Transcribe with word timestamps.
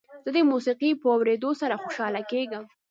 زه 0.25 0.29
د 0.35 0.37
موسیقۍ 0.51 0.91
په 1.01 1.07
اورېدو 1.15 1.49
سره 1.61 1.81
خوشحاله 1.83 2.21
کېږم. 2.31 2.63